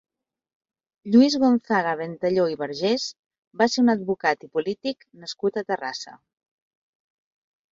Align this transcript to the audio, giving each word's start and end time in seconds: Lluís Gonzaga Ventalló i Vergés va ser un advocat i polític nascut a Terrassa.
Lluís 1.15 1.35
Gonzaga 1.43 1.91
Ventalló 1.99 2.47
i 2.53 2.57
Vergés 2.61 3.05
va 3.63 3.67
ser 3.75 3.83
un 3.85 3.95
advocat 3.95 4.49
i 4.49 4.51
polític 4.57 5.07
nascut 5.25 5.61
a 5.63 5.67
Terrassa. 5.69 6.17